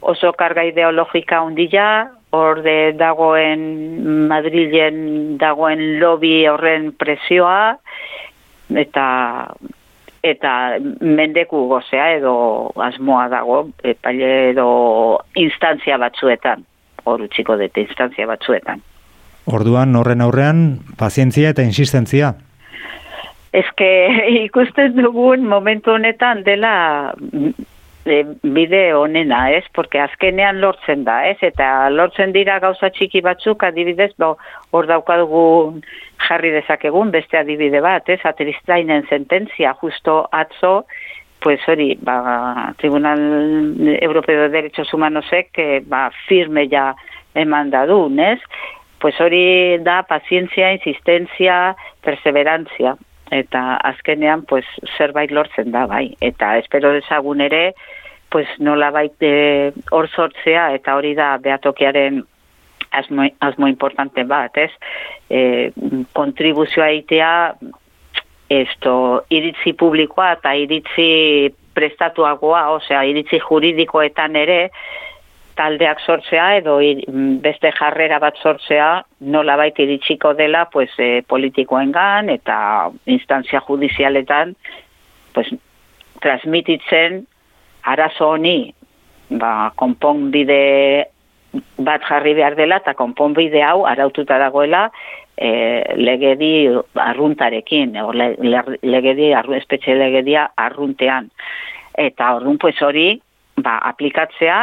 [0.01, 7.77] oso karga ideologika hundila, horde dagoen Madrilen dagoen lobby horren presioa,
[8.71, 9.07] eta
[10.23, 10.53] eta
[11.01, 12.35] mendeku gozea edo
[12.77, 14.67] asmoa dago epaile edo
[15.41, 16.67] instantzia batzuetan
[17.15, 18.83] hor utziko dute instantzia batzuetan.
[19.51, 20.63] Orduan horren aurrean
[20.99, 22.35] pazientzia eta insistentzia.
[23.53, 23.91] Eske
[24.47, 26.75] ikusten dugun momentu honetan dela
[28.05, 29.65] e, bide honena, ez?
[29.75, 31.39] Porque azkenean lortzen da, ez?
[31.43, 34.37] Eta lortzen dira gauza txiki batzuk, adibidez, bo,
[34.71, 35.83] hor daukadugun
[36.29, 38.21] jarri dezakegun, beste adibide bat, ez?
[38.25, 40.85] Atristainen sententzia, justo atzo,
[41.41, 46.95] pues hori, ba, Tribunal Europeo de Derechos Humanosek, eh, ba, firme ja
[47.35, 48.41] eman da du, ez?
[49.01, 52.97] Pues hori da pazientzia, insistentzia, perseverantzia.
[53.31, 54.67] Eta azkenean, pues,
[54.99, 56.17] zerbait lortzen da, bai.
[56.21, 57.75] Eta espero dezagun ere,
[58.29, 62.25] pues, nola baite hor sortzea, eta hori da behatokiaren
[62.91, 64.71] asmo, asmo importante bat, ez?
[65.31, 65.71] E,
[66.13, 67.31] kontribuzioa egitea,
[68.51, 74.59] esto, iritzi publikoa eta iritzi prestatuagoa, osea, iritzi juridikoetan ere,
[75.61, 77.05] taldeak sortzea edo ir,
[77.45, 78.91] beste jarrera bat sortzea
[79.35, 82.57] nola baita iritsiko dela pues, e, politikoengan eta
[83.07, 84.55] instantzia judizialetan
[85.35, 85.53] pues,
[86.25, 87.25] transmititzen
[87.93, 88.73] arazo honi
[89.31, 90.61] ba, konponbide
[91.79, 94.89] bat jarri behar dela eta konponbide hau araututa dagoela
[95.41, 101.31] e, legedi arruntarekin, o le, le, legedi, arru, espetxe legedia arruntean.
[101.97, 103.15] Eta orduan pues hori
[103.57, 104.61] ba, aplikatzea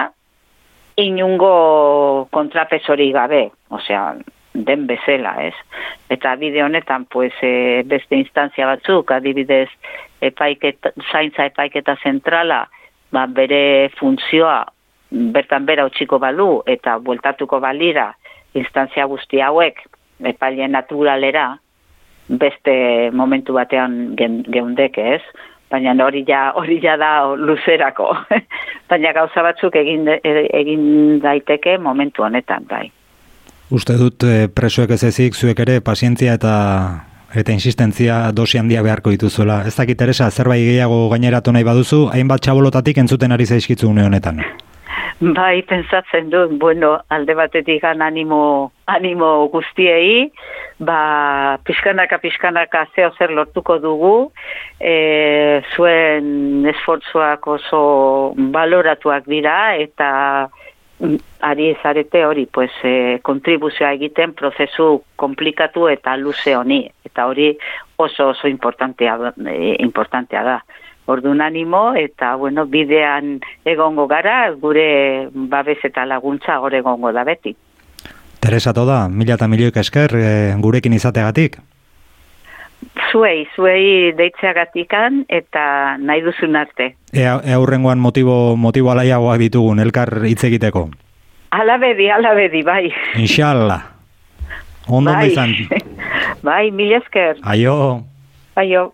[1.01, 4.15] inungo kontrapesori gabe, osea,
[4.53, 5.53] den bezela, ez?
[6.13, 9.69] Eta bide honetan, pues, e, beste instantzia batzuk, adibidez,
[10.21, 12.63] epaiketa, zaintza epaiketa zentrala,
[13.13, 14.63] ba, bere funtzioa
[15.09, 18.09] bertan bera utxiko balu eta bueltatuko balira
[18.57, 19.79] instantzia guzti hauek
[20.25, 21.57] epaile naturalera
[22.27, 25.21] beste momentu batean gen, geundeke, ez?
[25.71, 28.13] Baina hori ja, hori ja da luzerako.
[28.89, 30.19] Baina gauza batzuk egin, de-
[30.55, 32.87] egin daiteke momentu honetan, bai.
[33.69, 36.53] Uste dut eh, presoek ez ezik zuek ere pazientzia eta
[37.35, 39.61] eta insistentzia dosi handia beharko dituzuela.
[39.67, 44.39] Ez dakit Teresa, zerbait gehiago gaineratu nahi baduzu, hainbat txabolotatik entzuten ari zaizkitzu une honetan.
[45.19, 50.27] Bai, pensatzen dut, bueno, alde batetik animo, animo guztiei,
[50.77, 54.31] ba, pixkanaka, pixkanaka zeo zer lortuko dugu,
[54.79, 57.81] e, zuen esfortzuak oso
[58.37, 60.11] baloratuak dira, eta
[61.01, 61.17] mm,
[61.49, 67.55] ari ezarete hori, pues, e, kontribuzioa egiten prozesu komplikatu eta luze honi, eta hori
[67.97, 70.59] oso oso importantea, e, importantea da.
[71.07, 77.55] Orduan animo eta bueno, bidean egongo gara, gure babes eta laguntza hor egongo da beti.
[78.43, 80.29] Teresa toda, mila eta milioik esker e,
[80.59, 81.57] gurekin izateagatik.
[83.09, 86.91] Zuei, zuei deitzeagatikan eta nahi duzun arte.
[87.13, 90.89] Ea, ea hurrengoan motibo, motibo alaiagoak ditugun, elkar hitz egiteko.
[91.55, 92.91] Ala bedi, ala bedi, bai.
[93.15, 93.79] Inshallah.
[94.87, 95.31] Ondo bai.
[95.31, 95.55] izan.
[96.47, 97.39] bai, mila esker.
[97.47, 98.03] Aio.
[98.59, 98.91] Aio.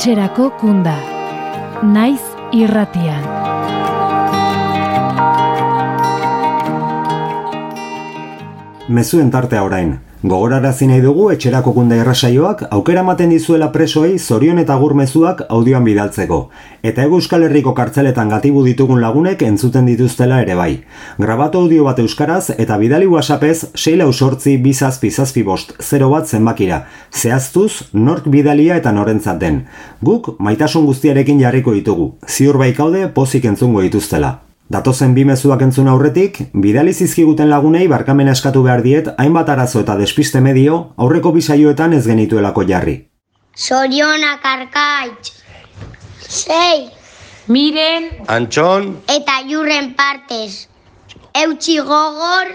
[0.00, 0.94] Etxerako kunda.
[1.84, 2.22] Naiz
[2.56, 3.20] irratian.
[8.88, 9.92] Mezuen tartea orain.
[10.22, 15.86] Gogorarazi nahi dugu etxerako kunda irrasaioak aukera ematen dizuela presoei zorion eta gur mezuak audioan
[15.86, 16.40] bidaltzeko.
[16.90, 20.82] Eta egu Euskal Herriko kartzeletan gatibu ditugun lagunek entzuten dituztela ere bai.
[21.24, 26.84] Grabatu audio bat euskaraz eta bidali whatsappez 6 lau sortzi zazpi bost 0 bat zenbakira.
[27.10, 29.64] Zehaztuz, nork bidalia eta norentzat den.
[30.02, 32.12] Guk maitasun guztiarekin jarriko ditugu.
[32.28, 34.49] Ziur baikaude pozik entzungo dituztela.
[34.70, 39.96] Datozen bi mezuak entzun aurretik, bidali zizkiguten lagunei barkamena eskatu behar diet hainbat arazo eta
[39.98, 42.94] despiste medio aurreko bisaioetan ez genituelako jarri.
[43.58, 45.32] Zorionak arkaitz.
[46.20, 46.86] Sei.
[47.50, 50.68] Miren, Antxon, Eta jurren partez.
[51.34, 52.54] Eutxi gogor.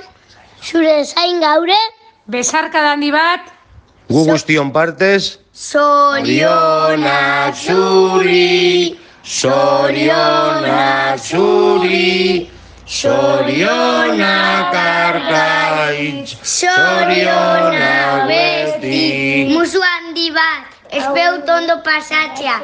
[0.63, 1.82] Zure zain gaure.
[2.26, 3.41] besarka dandi bat,
[4.09, 9.05] gu guztion partez, Zorionak zuri.
[9.26, 12.46] Zorionak zuri,
[12.86, 19.50] zorionak arkaitz, zorionak besti.
[19.50, 20.70] Musu handi bat.
[20.94, 22.62] Espeut ondo pasatzea.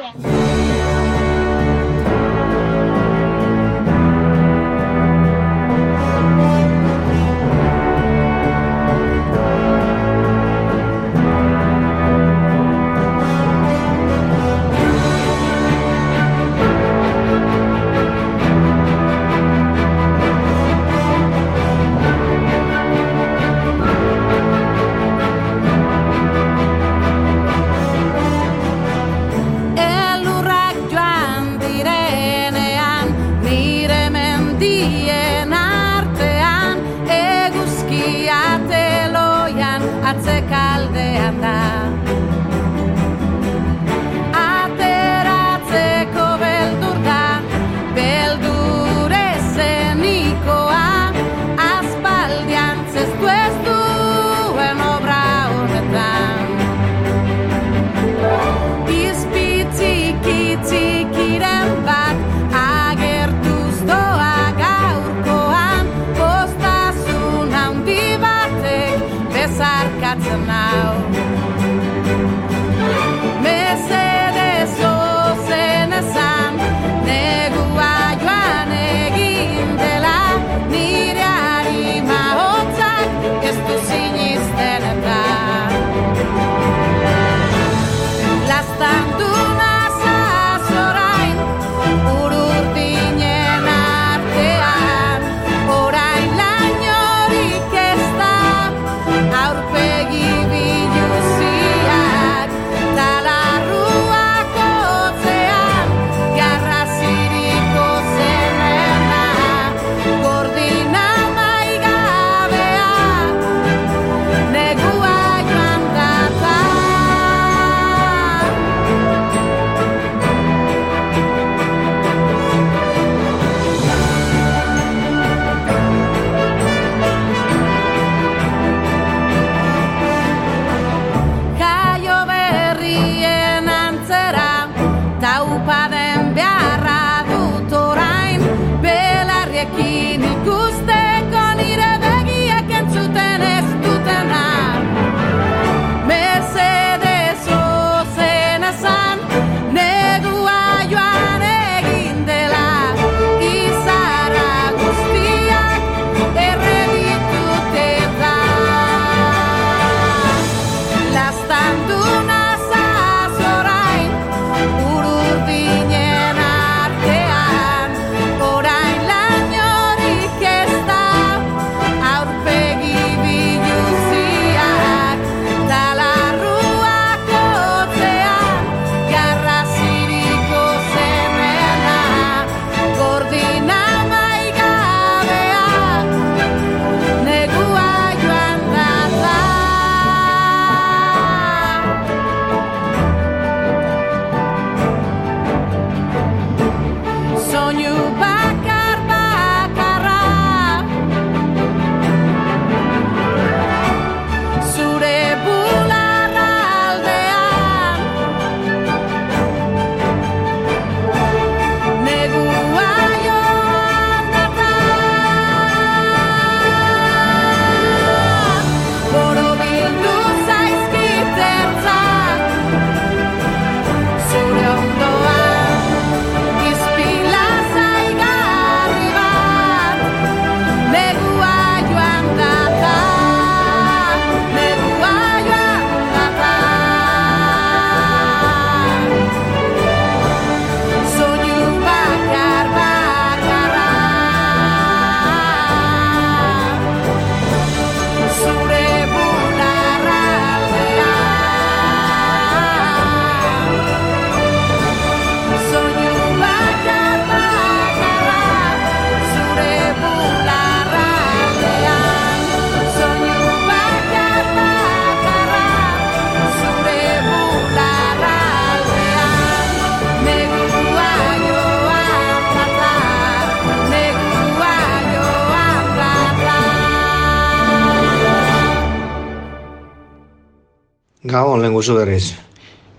[281.24, 282.34] Gabon lehen guzu berriz.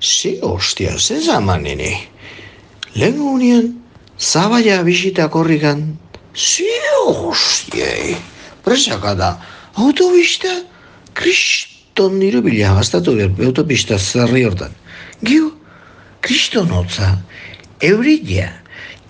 [0.02, 1.92] Zi, ostia, ze zaman nini.
[2.96, 3.66] Lehen unian,
[4.18, 5.98] zabaia bisita korrikan,
[6.36, 6.68] zi,
[7.08, 8.16] ostiai.
[8.64, 9.30] Presaka da,
[9.76, 10.54] autobista,
[11.14, 14.72] kriston niru bila gaztatu behar, autobista zerri hortan.
[15.24, 15.52] Gio,
[16.22, 17.18] kriston hotza,
[17.82, 18.48] eurilla,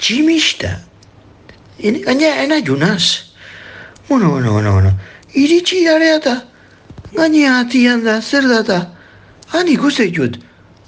[0.02, 0.80] tximista,
[1.78, 3.36] gaina, ena junaz.
[4.10, 4.98] Bueno, bueno, bueno, bueno.
[5.38, 6.36] Iritsi area eta,
[7.14, 8.64] gaina atian da, zer da
[9.54, 10.40] han ikuste ditut,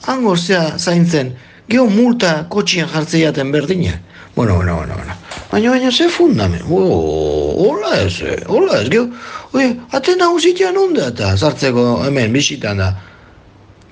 [0.10, 1.36] hango zea zaintzen,
[1.70, 4.00] geho multa kotxien jartzeiaten berdina.
[4.36, 5.14] Bueno, bueno, bueno, bueno.
[5.52, 6.60] Baina, baina, ze fundame.
[6.70, 9.08] Oh, hola ez, eh, hola ez, geho,
[9.54, 12.90] oye, ate nagusitian onda eta sartzeko hemen bisitan da.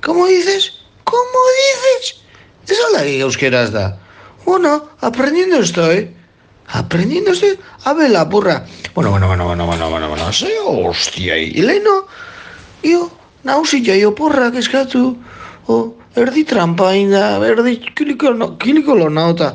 [0.02, 0.74] ¿Cómo dices?
[1.06, 2.20] ¿Cómo dices?
[2.68, 3.98] Ez aldaki euskeraz da.
[4.46, 6.12] Bueno, aprendiendo estoy.
[6.68, 7.58] Aprendiendo estoy.
[7.86, 8.66] A ver, la burra.
[8.96, 10.34] Bueno, bueno, bueno, bueno, bueno, bueno, bueno.
[10.34, 11.38] Ze hostia.
[11.38, 12.08] Y leno,
[12.84, 13.12] yo,
[13.44, 15.18] nausi jai oporrak eskatu,
[15.68, 15.78] o,
[16.16, 19.54] erdi trampain da, erdi kilikolo, kilikolo nauta.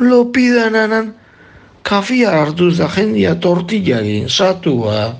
[0.00, 1.12] Lopidan anan,
[1.82, 5.12] kafia hartuz da jendia tortilla egin, satua.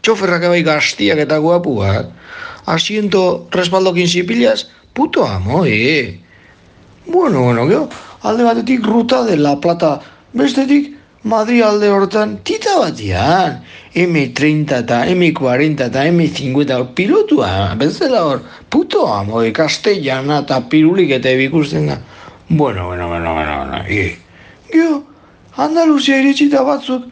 [0.00, 2.12] Txoferrak ebai gaztiak eta guapuak.
[2.70, 6.20] Asiento respaldokin zipilaz, puto amo, eh.
[7.06, 7.88] Bueno, bueno, gero,
[8.22, 9.98] alde batetik ruta de La Plata,
[10.32, 10.94] bestetik
[11.24, 13.62] Madri alde hortan tita batian.
[13.94, 21.30] M30 eta M40 eta M50 pilotua, bezala hor, puto amo, e, castellana eta pirulik eta
[21.30, 21.98] ikusten da.
[22.48, 24.18] Bueno, bueno, bueno, bueno, bueno, e.
[24.72, 25.04] Gio,
[25.56, 27.06] Andaluzia iritsita batzuk,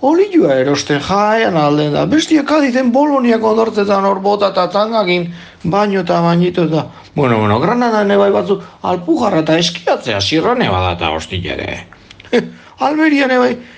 [0.00, 5.26] olioa erosten jaian alden da, bestia kaditen boloniak ondortetan hor bota eta tangakin,
[5.64, 6.86] baino eta bainito eta,
[7.16, 11.86] bueno, bueno, Granada bai batzuk alpujarra eta eskiatzea zirrane badata hostilere.
[12.78, 13.77] Alberian bai, Bisbalen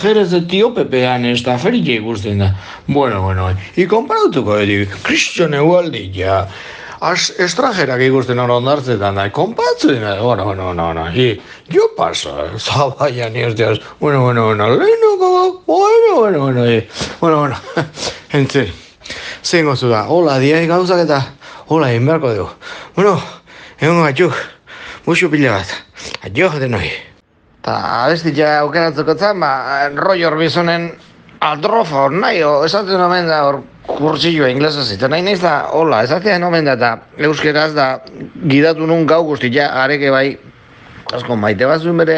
[0.00, 2.54] jerez de tio pepean ez da ferile ikusten da.
[2.86, 6.46] Bueno, bueno, i konparatuko edik, Christian Egualdi, ja,
[7.04, 13.36] as estranjerak ikusten hor ondartzetan da, konpatzen bueno, bueno, bueno, bueno, i, jo paso, zabaian
[13.36, 16.88] irteaz, bueno, bueno, bueno, lehenoko, bueno, bueno, bueno, i,
[17.20, 17.56] bueno, bueno,
[18.32, 18.72] entzeri,
[19.42, 21.20] zein gozu da, hola, diai gauzak eta,
[21.68, 22.52] hola, egin beharko dugu.
[22.96, 23.18] Bueno,
[23.78, 24.38] egon gaitxuk,
[25.04, 25.82] musu pila bat,
[26.24, 27.13] adio denoi.
[27.64, 30.90] Ta abestitza aukeratzeko zan, ba, Roy Orbizonen
[31.40, 36.02] adrofa hor nahi, o, esaten omen da hor kurtsilloa inglesa zitzen, nahi naiz da, hola,
[36.04, 37.86] esaten omen da, eta euskeraz da,
[38.52, 40.26] gidatu nun gau guztia, areke bai,
[41.16, 42.16] asko maite bazuen bere,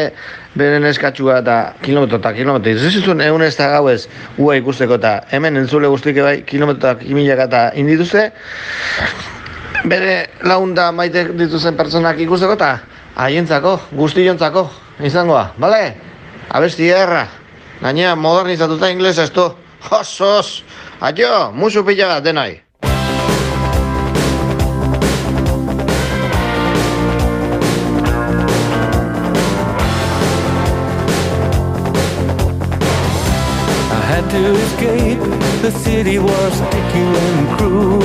[0.58, 4.08] bere neskatxua eta kilometro eta kilometro, ez zizun egun ez da gau ez,
[4.42, 8.24] ua ikusteko eta hemen entzule guztike bai, kilometro eta milaka eta indituzte,
[9.86, 12.72] bere launda maite dituzen pertsonak ikusteko eta
[13.26, 14.64] haientzako, guztiontzako,
[15.00, 15.94] izangoa, bale?
[16.48, 17.26] Abesti erra,
[17.82, 19.56] gainea modernizatuta inglesa esto,
[19.90, 20.64] osos,
[21.00, 22.60] aio, musu pila bat denoi.
[33.90, 35.20] I had to escape.
[35.62, 37.98] The city was sticky and cruel.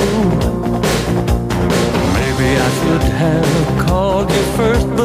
[2.14, 3.81] Maybe I should have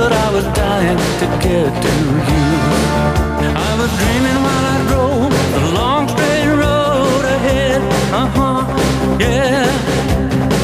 [0.08, 1.94] but I was dying to get to
[2.32, 2.48] you.
[3.70, 7.82] I was dreaming while I drove the long straight road ahead.
[8.20, 8.60] Uh huh,
[9.20, 9.68] yeah.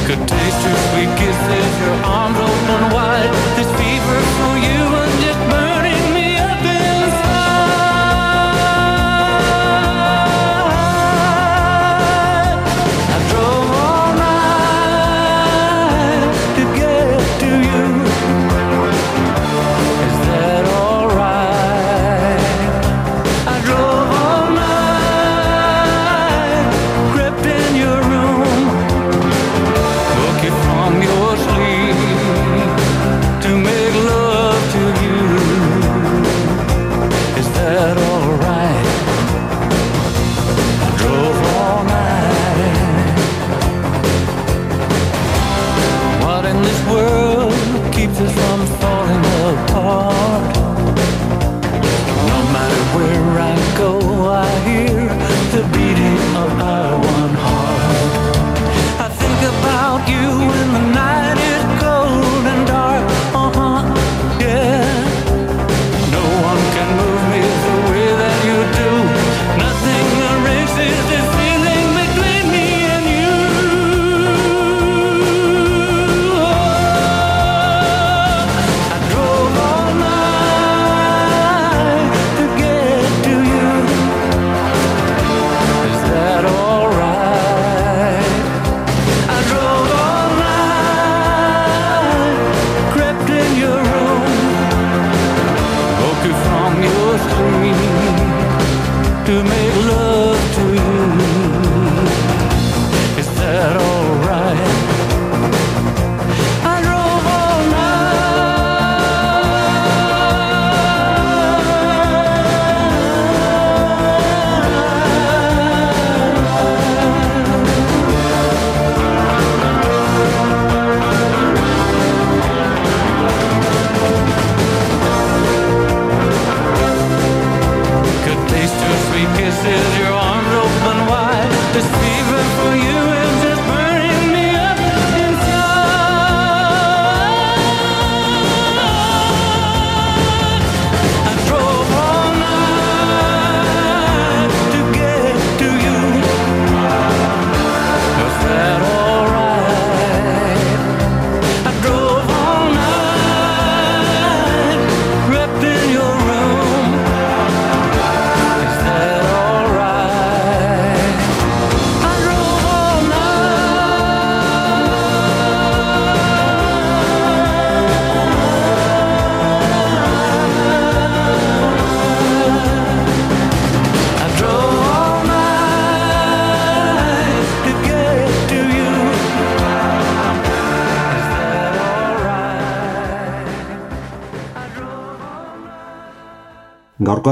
[0.07, 2.52] Could taste your sweet kisses, your arms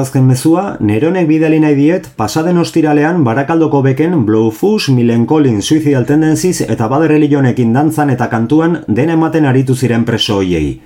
[0.02, 6.62] azken mezua, neronek bidali nahi diet, pasaden ostiralean barakaldoko beken Blowfush, Milen Collins, Suicidal Tendencies
[6.66, 10.80] eta Bad Religionekin dantzan eta kantuan dena ematen aritu ziren preso hoiei.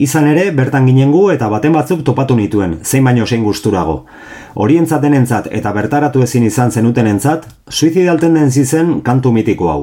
[0.00, 4.06] Izan ere, bertan ginengu eta baten batzuk topatu nituen, zein baino zein gusturago.
[4.56, 9.82] Horientzat denentzat eta bertaratu ezin izan zenutenentzat, Suicidal Tendencies-en kantu mitiko hau.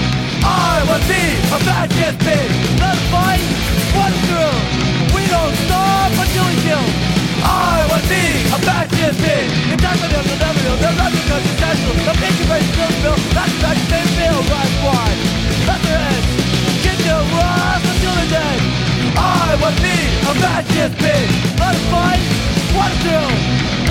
[0.71, 2.49] I will be a badass pig.
[2.79, 3.43] Let us fight,
[3.91, 4.55] one through.
[5.15, 6.87] We don't stop until we kill.
[7.43, 8.23] I will be
[8.55, 9.47] a fascist pig.
[9.67, 11.95] The tackle of the W, the revenue cuts is national.
[12.07, 15.19] The picture pinky face still bill, that's back, they feel right wide.
[15.67, 16.25] That's their end.
[16.85, 18.59] Get your rise they're dead.
[19.19, 21.27] I will be a badass pig.
[21.59, 22.23] Let us fight,
[22.79, 23.31] one through.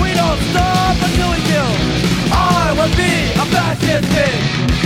[0.01, 1.71] We don't stop until we kill.
[2.33, 4.80] I will be a badass pig.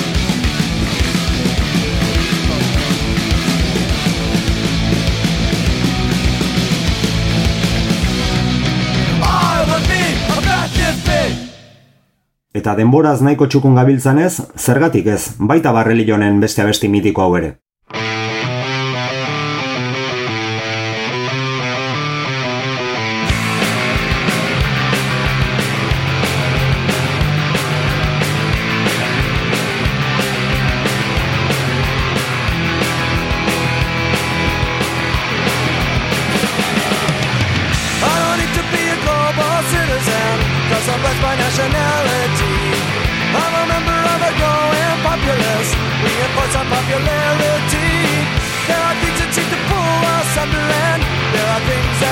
[12.55, 17.49] Eta denboraz nahiko txukun gabiltzanez, zergatik ez, baita barrelionen beste abesti mitiko hau ere.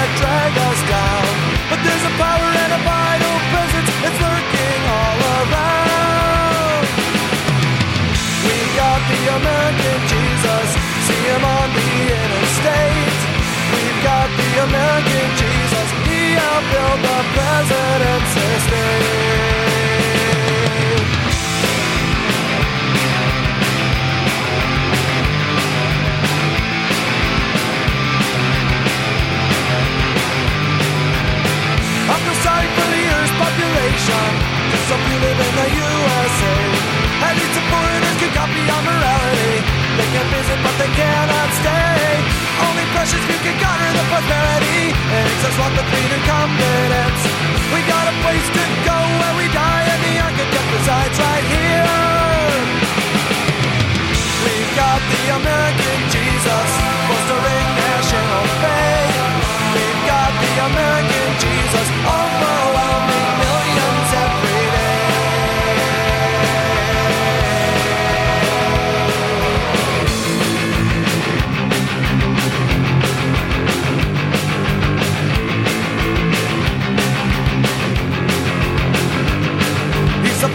[0.04, 1.28] That drag us down.
[1.72, 6.84] But there's a power and a vital presence, it's lurking all around.
[8.43, 10.68] We got the American Jesus,
[11.08, 11.88] see him on the
[12.20, 13.22] interstate.
[13.72, 19.62] We've got the American Jesus, he build the president's estate.
[34.04, 34.32] Population,
[34.72, 36.56] just some who live in the USA.
[37.24, 39.56] At least the foreigners can copy our morality.
[39.95, 42.04] They can visit, but they cannot stay.
[42.68, 44.91] Only precious few can garner the prosperity.
[44.91, 47.22] It makes us want the freedom confidence.
[47.72, 51.88] We got a place to go where we die, and the architect resides right here.
[54.43, 56.70] We've got the American Jesus,
[57.08, 59.16] fostering national faith.
[59.72, 63.12] We've got the American Jesus, overwhelming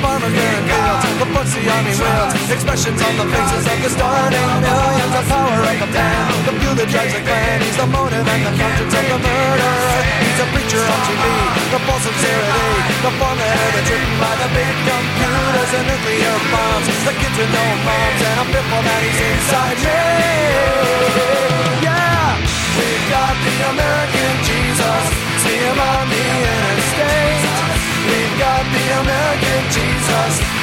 [0.02, 4.50] farmer here fields, the books the army wields, expressions on the faces of the starting
[4.62, 7.58] millions, the power of the plan, the fuel that drives the clan.
[7.62, 10.00] He's the motive and the conscience of the murderer.
[10.22, 11.24] He's a preacher on TV,
[11.74, 12.70] the false sincerity,
[13.02, 17.64] the formula that's written by the big computers and nuclear bombs, the kids with no
[17.86, 21.37] moms, and I'm fearful that he's inside me.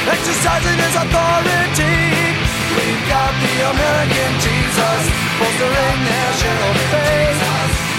[0.08, 1.98] Exercising his authority.
[2.76, 5.02] We've got the American Jesus
[5.38, 7.40] bolstering national faith.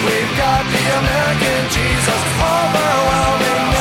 [0.06, 3.77] We've got the American Jesus overwhelming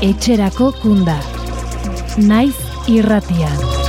[0.00, 1.18] Etxerako kunda.
[2.16, 2.56] Naiz
[2.88, 3.79] irratian.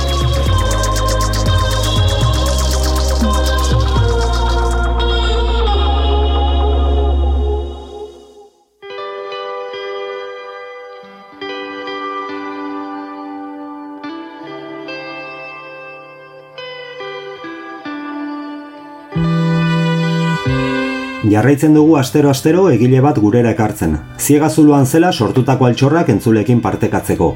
[21.22, 23.92] Jarraitzen dugu astero-astero egile bat gurera ekartzen.
[24.18, 27.28] Ziegazuluan zela sortutako altxorrak entzulekin partekatzeko.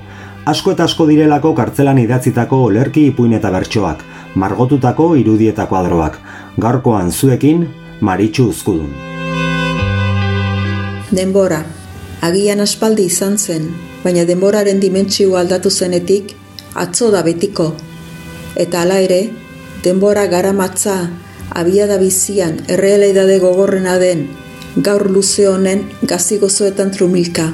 [0.50, 4.02] Asko eta asko direlako kartzelan idatzitako olerki ipuin eta bertsoak,
[4.34, 6.18] margotutako irudietako adroak.
[6.58, 7.68] Gaurkoan zuekin,
[8.00, 8.90] Maritxu Uzkudun.
[11.14, 11.60] Denbora.
[12.26, 13.68] Agian aspaldi izan zen,
[14.02, 16.34] baina denboraren dimentsio aldatu zenetik,
[16.74, 17.68] atzo da betiko.
[18.56, 19.20] Eta hala ere,
[19.84, 20.96] denbora garamatza
[21.50, 24.26] abiada bizian errealidade gogorrena den
[24.76, 27.52] gaur luze honen gazi gozoetan trumilka.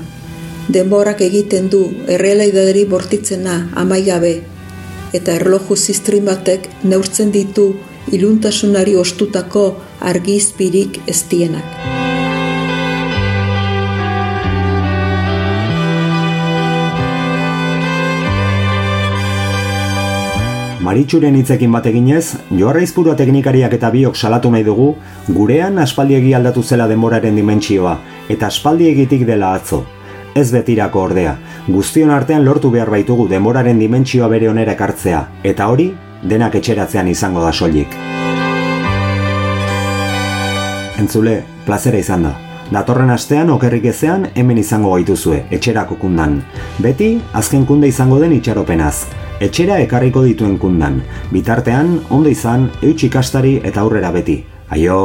[0.75, 4.35] Denborak egiten du errealidaderi bortitzena amaigabe
[5.13, 7.73] eta erloju ziztrin batek neurtzen ditu
[8.13, 9.67] iluntasunari ostutako
[10.13, 12.02] argizpirik eztienak.
[20.93, 24.91] Maritxuren hitzekin bat eginez, Joarra Izpurua teknikariak eta biok salatu nahi dugu,
[25.33, 27.95] gurean aspaldiegi aldatu zela denboraren dimentsioa,
[28.29, 29.79] eta aspaldiegitik dela atzo.
[30.37, 31.33] Ez betirako ordea,
[31.65, 35.23] guztion artean lortu behar baitugu denboraren dimentsioa bere onera ekartzea,
[35.55, 35.89] eta hori,
[36.29, 37.97] denak etxeratzean izango da soilik.
[41.01, 42.37] Entzule, plazera izan da.
[42.69, 46.43] Datorren astean okerrik ezean hemen izango gaituzue, etxerako kundan.
[46.85, 48.97] Beti, azken kunde izango den itxaropenaz.
[49.43, 51.01] Etxera ekarriko dituen kundan.
[51.33, 54.39] Bitartean, ondo izan, eutxikastari eta aurrera beti.
[54.71, 55.03] Aio!